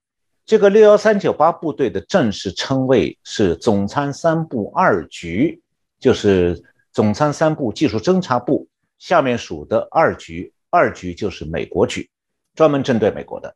[0.45, 5.59] 这个六幺三九八部队的正式称谓是总参三部二局，
[5.99, 8.67] 就是总参三部技术侦察部
[8.99, 12.07] 下面属的二局，二局就是美国局，
[12.53, 13.55] 专门针对美国的。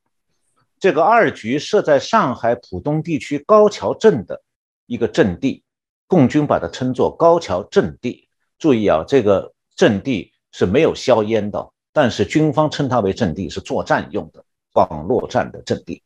[0.79, 4.41] 这个二局设在上海浦东地区高桥镇的
[4.87, 5.61] 一个阵地，
[6.07, 8.27] 共军把它称作高桥阵地。
[8.57, 16.01] 注意啊，这个阵地是没有硝烟的，但是军方称它为阵地，是作战用的网络战的阵地。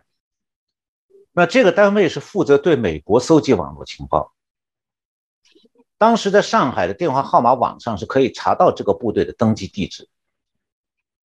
[1.36, 4.34] 那这个单位是负责对美国搜集网络情报。
[5.98, 10.08] 当时在上海的电话号码网上是可以查到这个部队的登记地址，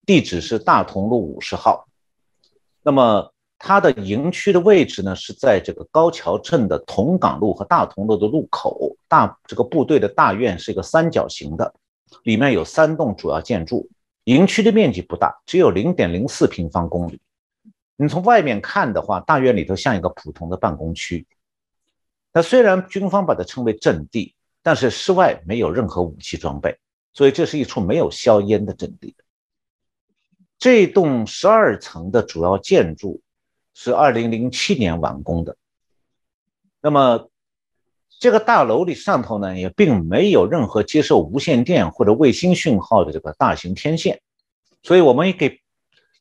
[0.06, 1.88] 地址是大同路五十号。
[2.84, 8.96] 那么它的营区的位置呢，是在这个高桥镇的同港路和大同路的路口。
[9.10, 11.74] 大这个部队的大院是一个三角形的，
[12.24, 13.90] 里面有三栋主要建筑。
[14.26, 17.20] 营区的面积不大，只有零点零四平方公里。
[17.98, 21.28] 你从外面看的话，大院里头像一个普通的办公区。
[22.32, 24.34] 那虽然军方把它称为阵地，
[24.64, 26.80] 但是室外没有任何武器装备，
[27.14, 29.16] 所以这是一处没有硝烟的阵地。
[30.58, 33.22] 这栋十二层的主要建筑。
[33.80, 35.56] 是二零零七年完工的，
[36.82, 37.30] 那么
[38.20, 44.20] 这个大楼里上头呢，也并没有任何接受无线电或者卫星讯号的这个大型天线，
[44.82, 45.62] 所以我们也可以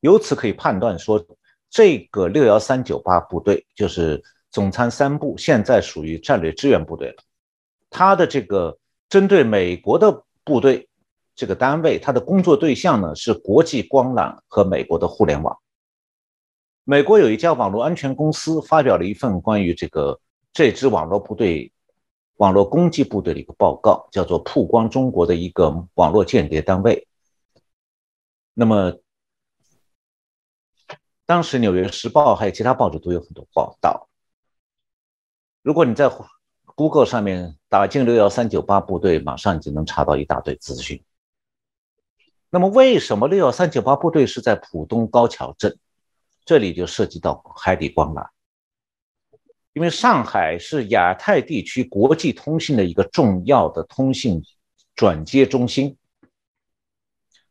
[0.01, 1.25] 由此可以判断说，
[1.71, 7.17] 这个六幺三九八部队就是总参三部，现在属于战略支援部队了。
[7.91, 10.89] 它的这个针对美国的部队
[11.35, 15.57] 这个单位，它的工作对象呢是国际光缆和美国的互联网。
[16.85, 20.19] 美国有一家网络安全公司发表了一份关于这个
[20.53, 21.71] 这支网络部队、
[22.37, 27.07] 网络攻击部队的一个报告，叫做“曝光中国的一个网络间谍单位”。
[28.55, 28.93] 那么，
[31.27, 34.09] 当时《纽约时报》还有其他报纸都有很多报道。
[35.63, 36.09] 如果你在
[36.65, 41.03] Google 上面打进“六幺三九八部队”，马上就能查到一大堆资讯。
[42.49, 45.77] 那么，为什么六幺三九八部队是在浦东高桥镇？
[46.45, 48.29] 这里就涉及到海底光缆，
[49.73, 54.41] 因为上海是亚太地区国际通信的一个重要的通信
[54.95, 55.97] 转接中心，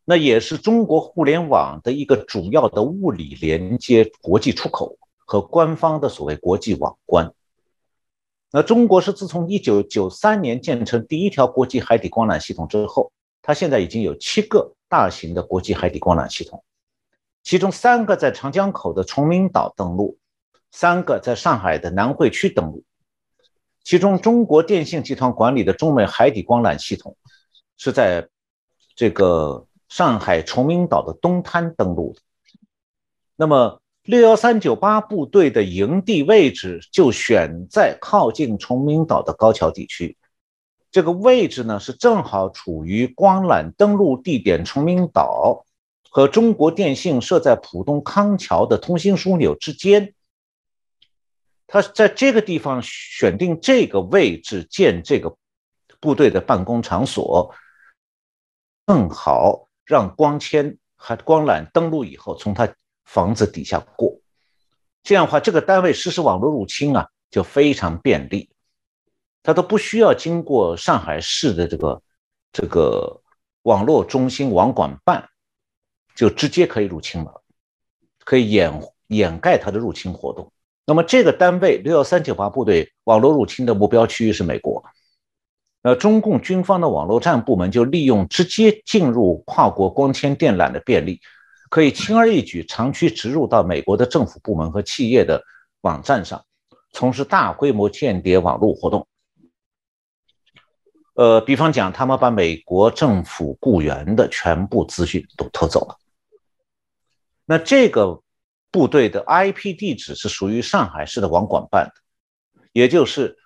[0.05, 7.33] 那也是中国互联网的一个主要的物理连接国际出口和官方的所谓国际网关。
[8.51, 16.63] 那中国是自从一九九三年建成第一条国际海底光缆系统之后，它现在已经有七个大型的国际海底光缆系统。
[17.43, 20.17] 其中三个在长江口的崇明岛登陆，
[20.71, 22.83] 三个在上海的南汇区登陆。
[23.83, 27.17] 其中，中国电信集团管理的中美海底光缆系统
[27.77, 28.27] 是在
[28.95, 32.21] 这个上海崇明岛的东滩登陆的。
[33.35, 40.17] 那么六幺三九八部队的营地位置就选在靠近崇明岛的高桥地区。
[40.91, 45.65] 这个位置呢，是正好处于光缆登陆地点崇明岛
[46.09, 50.13] 和中国电信设在浦东康桥的通信枢纽之间。
[51.67, 55.35] 他在这个地方选定这个位置建这个
[55.99, 57.53] 部队的办公场所，
[58.85, 62.67] 正好让光纤和光缆登陆以后从他
[63.05, 64.19] 房子底下过。
[65.03, 68.49] 这样的话，这个单位实施网络入侵啊，就非常便利。
[69.43, 72.01] 他都不需要经过上海市的这个
[72.51, 73.21] 这个
[73.61, 75.29] 网络中心网管办，
[76.15, 77.43] 就直接可以入侵了，
[78.23, 80.51] 可以掩掩盖他的入侵活动。
[80.87, 84.74] 那么这个单位六幺三九八部队网络入侵的目标区域是美国，
[85.87, 91.21] 那中共军方的网络战部门就利用直接进入跨国光纤电缆的便利，
[91.69, 95.43] 可以轻而易举长驱直入到美国的政府部门和企业的
[95.81, 96.43] 网站上，
[96.91, 99.07] 从事大规模间谍网络活动。
[101.13, 105.99] 呃，比方讲，他们把美国政府雇员的全部资讯都偷走了。
[107.45, 108.23] 那这个
[108.71, 112.01] 部队的 IP 地址是属于上海市的网管办的，
[112.73, 113.37] 也就是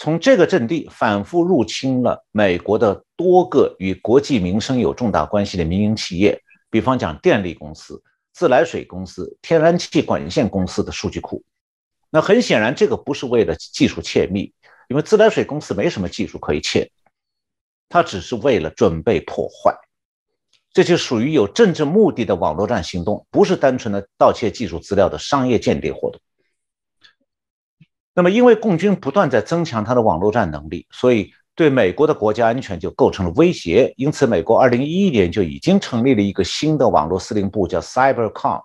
[0.00, 6.40] 从这个阵地反复入侵了美国的多个与国计民生有重大关系的民营企业，
[6.70, 8.00] 比方讲电力公司、
[8.32, 11.42] 自来水公司、天然气管线公司的数据库。
[12.10, 14.52] 那很显然，这个不是为了技术窃密，
[14.88, 16.88] 因为自来水公司没什么技术可以窃。
[17.88, 19.76] 它只是为了准备破坏，
[20.72, 26.20] 这就属于有政治目的的网络战行动，不是单纯的盗窃技术资料的商业间谍活动。
[28.18, 33.94] 那么，因为共军不断在增强它的网络战能力，所以对美国的国家安全就构成了威胁。
[33.96, 38.62] 因此，美国二零一一年就已经成立了一个新的网络司令部，叫 CyberCom，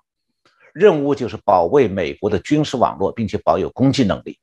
[0.74, 4.40] 任务就是保卫美国的军事网络，并且保有攻击能力。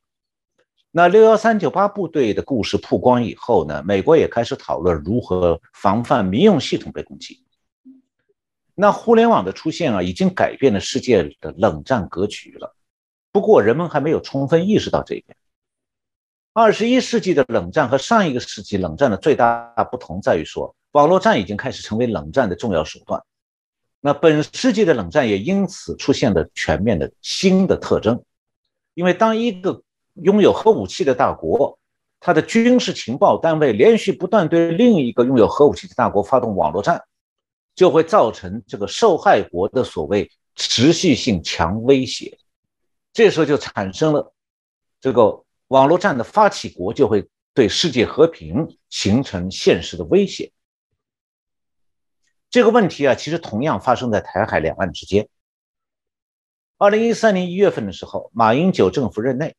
[0.92, 7.42] 那六幺三九八部队的故事曝光以后呢，美国也开始讨论如何防范民用系统被攻击。
[8.76, 12.76] 那互联网的出现啊，已经改变了世界的冷战格局了。
[13.32, 15.36] 不过人们还没有充分意识到这一点。
[16.52, 23.22] 二十一世纪的冷战和上一个世纪冷战的最大不同在于说，网络战已经开始成为冷战的重要手段。
[24.00, 28.24] 那本世纪的冷战也因此出现了全面的新的特征，
[28.94, 29.82] 因为当一个
[30.14, 31.78] 拥有核武器的大国，
[32.18, 37.00] 它的军事情报单位连续不断对另一个拥有核武器的大国发动网络战，
[37.76, 42.36] 就会造成这个受害国的所谓持续性强威胁。
[43.12, 44.32] 这时候就产生了
[45.00, 50.52] 这个网络战的发起国就会对世界和平形成现实的威胁。
[52.50, 55.28] 这个问题啊，其实同样发生在台海两岸之间。
[56.78, 59.54] 二零一三年一月份的时候，马英九政府任内。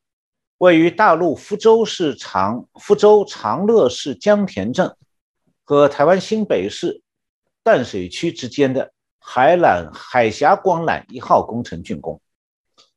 [0.57, 4.95] 位于大陆福州市长福州长乐市江田镇
[5.63, 7.01] 和台湾新北市
[7.63, 12.21] 淡水区之间的海缆海峡光缆一号工程竣工，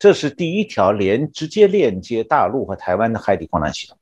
[0.04, 3.96] 这是第一条连直接链接大陆和台湾的海底光缆系统。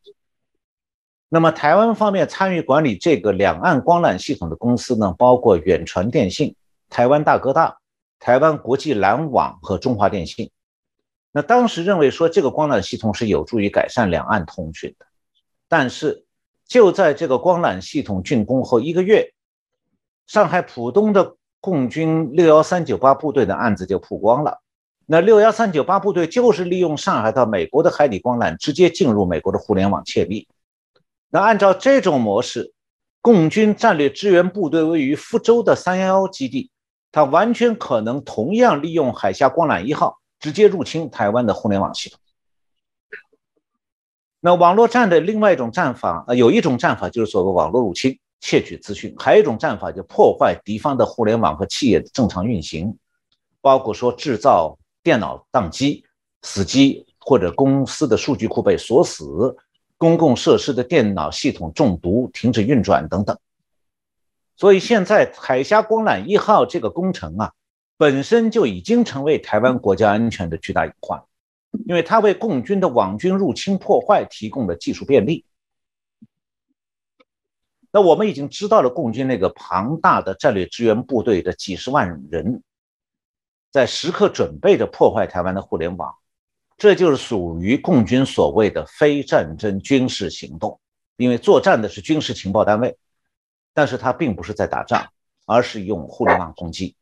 [1.29, 6.57] 那么，台湾方面参与管理这个两岸光缆系统的公司呢，包括远传电信、
[6.89, 7.77] 台湾大哥大、
[8.19, 10.51] 台湾国际缆网和中华电信。
[11.31, 15.07] 那当时认为说这个光缆系统是有助于改善两岸通讯的，
[15.69, 16.25] 但是
[16.67, 19.33] 就在这个光缆系统竣工后一个月，
[20.27, 24.59] 上海浦东的共军六幺三九八部队的案子就曝光了。
[25.07, 30.47] 那六幺三九八部队就是利用上海到美国的海底光缆直接进入美国的互联网窃密。
[31.31, 32.73] 那按照这种模式，
[33.21, 36.71] 共军战略支援部队位于福州的三幺幺基地，
[37.11, 40.19] 它完全可能同样利用海峡光缆一号。
[40.43, 42.19] 直接入侵台湾的互联网系统。
[44.41, 52.99] 那网络战的另外一种战法，呃，有一种战法就是所谓网络入侵，窃取资讯；还有一种战法就破坏敌方的互联网和企业的正常运行，
[53.61, 56.05] 包括说制造电脑宕机、
[56.43, 59.57] 死机，或者公司的数据库被锁死，
[59.99, 63.39] 公共设施的电脑系统中毒、停止运转等等。
[64.57, 67.53] 所以现在海峡光缆一号这个工程啊。
[67.99, 71.23] 本身就已经成为台湾国家安全的巨大隐患，
[71.87, 75.45] 因为它为共军的网军入侵破坏提供了技术便利。
[77.93, 82.65] 那我们已经知道了共军那个庞大的战略支援部队的几十万人，
[83.73, 86.15] 在时刻准备着破坏台湾的互联网，
[86.77, 90.79] 这就是属于共军所谓的非战争军事行动。
[91.17, 92.97] 因为作战的是军事情报单位，
[93.73, 95.09] 但是它并不是在打仗，
[95.47, 96.95] 而是用互联网攻击。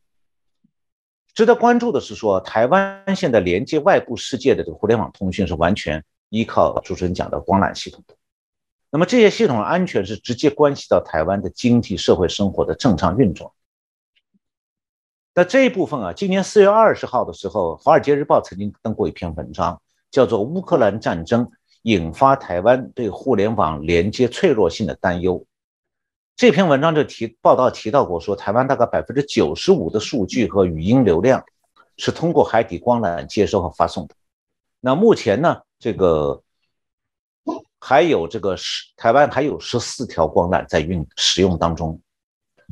[1.34, 8.14] 值得关注的是说，台湾现在连接外部世界的这个互联网通讯是完全依靠主持人讲的光缆系统的。
[8.90, 13.54] 那么这些系统的安全是直接关系到台湾的经济社会生活的正常运作。
[15.32, 21.48] 那这一部分啊，今年四月二十号的时候，《华尔街日报》曾经登过一篇文章，叫做《乌克兰战争
[21.82, 25.38] 引发台湾对互联网连接脆弱性的担忧》。
[26.34, 31.44] 这篇文章就提报道提到过，说台湾大概百分之九十五的数据和语音流量
[31.96, 34.14] 是通过海底光缆接收和发送的。
[34.80, 36.42] 那目前呢，这个
[37.78, 42.00] 还有这个十台湾还有十四条光缆在运使用当中。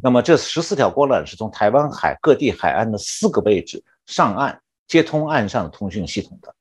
[0.00, 6.54] 那么这十四条光缆是从台湾海各地海岸的四个位置上岸接通岸上通讯系统的。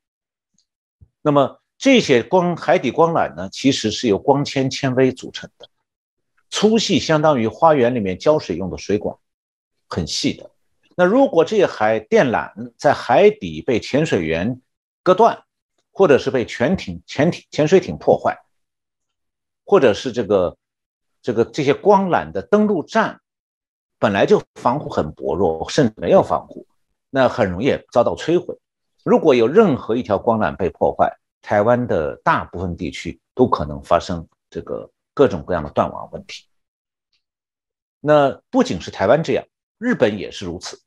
[1.22, 5.70] 那么这些光海底光缆呢，其实是由光纤纤维组成的，
[6.50, 9.16] 粗细相当于花园里面浇水用的水管，
[9.88, 10.50] 很细的。
[10.96, 14.60] 那如果这些海电缆在海底被潜水员
[15.04, 15.44] 割断，
[15.92, 18.40] 或者是被潜艇、潜艇、潜水艇破坏，
[19.64, 20.58] 或者是这个
[21.22, 23.22] 这个这些光缆的登陆站。
[24.00, 26.68] 本来就防护很薄弱，甚至没有防护，
[27.10, 28.56] 那很容易遭到摧毁。
[29.04, 36.44] 如果有任何一条光缆被破坏，台湾的大部分地区都可能发生这个各种各样的断网问题。
[38.00, 39.44] 那不仅是台湾这样，
[39.80, 40.80] 日本也是如此。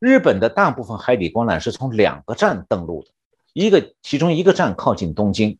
[0.00, 3.10] 日本的大部分海底光缆是从两个站登陆的，
[3.52, 5.58] 一个其中一个站靠近东京。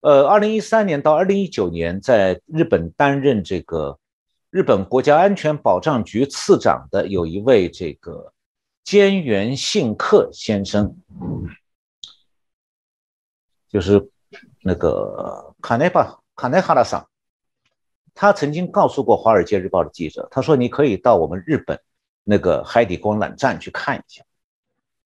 [0.00, 3.98] 呃，二零一三年到二零一九年，在日本担任这个。
[4.56, 8.32] 日本国家安全保障局次长的有一位这个
[8.86, 10.96] 菅原信克先生，
[13.68, 14.10] 就是
[14.62, 17.06] 那个卡内巴卡内哈拉桑，
[18.14, 21.78] 他曾经告诉过《华尔街日报》的记者，他说：“你可以到我们日本
[22.24, 24.24] 那个海底光缆站去看一下，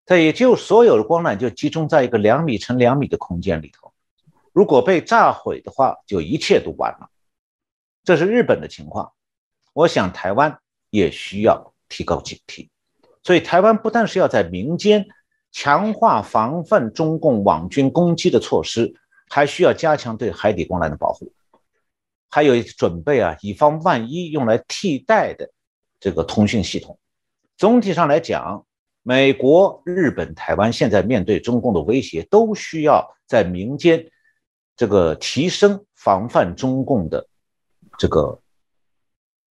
[0.05, 3.91] 它也就所有的光缆就集中在一个两米乘两米的空间里头，
[4.53, 7.09] 如果被炸毁的话，就一切都完了。
[8.03, 9.11] 这是日本的情况。”
[9.79, 10.59] 我想台湾
[10.89, 12.67] 也需要提高警惕，
[13.23, 15.07] 所以台湾不但是要在民间
[15.53, 18.93] 强化防范中共网军攻击的措施，
[19.29, 21.31] 还需要加强对海底光缆的保护，
[22.29, 25.49] 还有准备啊，以防万一用来替代的
[25.97, 26.99] 这个通讯系统。
[27.55, 28.65] 总体上来讲，
[29.01, 34.11] 美国、日本、台湾现在面对中共的威胁，都需要在民间
[34.75, 37.25] 这个提升防范中共的
[37.97, 38.41] 这个。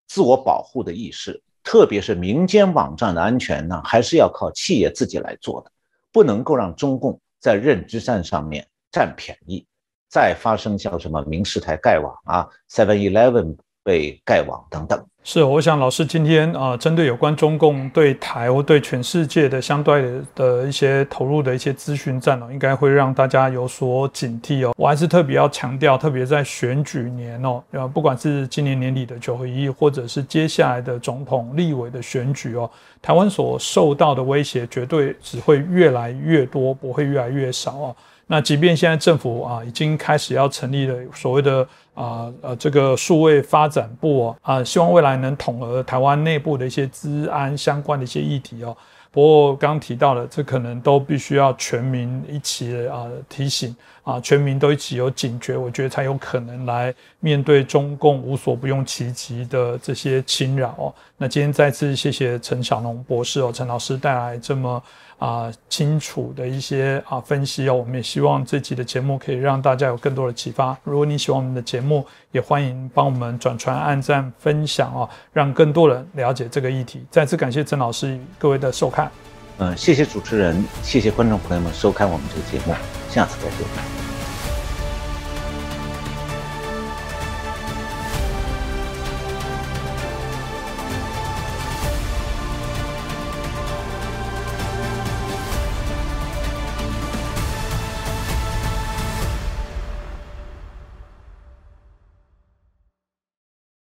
[0.08, 5.70] 自我保护的意识，特别是民间网站的安全呢，还是要靠企业自己来做的，
[6.10, 9.64] 不能够让中共在认知战上面占便宜，
[10.08, 15.06] 再发生像什么明视台盖网啊，Seven Eleven 被盖网等等。
[15.30, 24.72] 是，我想老师今天啊，针对有关中共对台或对全世界的相对的一些投入的一些资讯战哦，应该会让大家有所警惕哦。
[24.78, 32.70] 我还是特别要强调，特别在选举年哦，呃，不管是今年年底的九合一，或者是接下来的总统、立委的选举哦，
[33.02, 37.96] 台湾所受到的威胁绝对只会越来越多，不会越来越少哦。
[38.30, 41.66] 那即便现在政府啊已经开始要成立了所谓的
[41.98, 48.76] 啊呃这个数位发展部啊，希望未来能统合台湾内部的一些治安相关的一些议题哦。
[49.10, 53.74] 不过刚提到了，这可能都必须要全民一起啊提醒
[54.04, 60.94] 啊，全民都一起有警觉，我觉得才有可能来面对中共无所不用其极的这些侵扰哦。
[61.16, 64.80] 那今天再次谢谢陈小龙博士哦，陈老师带来这么。
[65.18, 70.76] 啊，清楚的一些啊分析哦，我们也希望这集的节目可以让大家有更多的启发。
[70.84, 77.04] 如果你喜欢我们的节目，也欢迎帮我们转传、按赞、分享哦，让更多人了解这个议题。
[77.10, 79.10] 再次感谢曾老师各位的收看。
[79.58, 82.74] 嗯，谢谢主持人，谢谢观众朋友们收看我们这个节目，
[83.10, 84.07] 下次再见。